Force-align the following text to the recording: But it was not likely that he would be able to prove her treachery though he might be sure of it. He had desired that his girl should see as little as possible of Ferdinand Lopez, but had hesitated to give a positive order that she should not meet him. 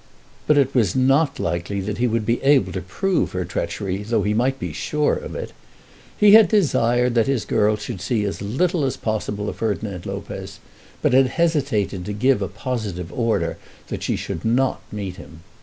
But 0.47 0.57
it 0.57 0.73
was 0.73 0.95
not 0.95 1.37
likely 1.39 1.79
that 1.81 1.99
he 1.99 2.07
would 2.07 2.25
be 2.25 2.41
able 2.41 2.71
to 2.71 2.81
prove 2.81 3.33
her 3.33 3.45
treachery 3.45 4.01
though 4.01 4.23
he 4.23 4.33
might 4.33 4.57
be 4.57 4.73
sure 4.73 5.13
of 5.13 5.35
it. 5.35 5.53
He 6.17 6.31
had 6.31 6.47
desired 6.47 7.13
that 7.13 7.27
his 7.27 7.45
girl 7.45 7.75
should 7.77 8.01
see 8.01 8.23
as 8.25 8.41
little 8.41 8.83
as 8.83 8.97
possible 8.97 9.47
of 9.47 9.57
Ferdinand 9.57 10.07
Lopez, 10.07 10.59
but 11.03 11.13
had 11.13 11.27
hesitated 11.27 12.03
to 12.05 12.13
give 12.13 12.41
a 12.41 12.47
positive 12.47 13.13
order 13.13 13.59
that 13.89 14.01
she 14.01 14.15
should 14.15 14.43
not 14.43 14.81
meet 14.91 15.17
him. 15.17 15.41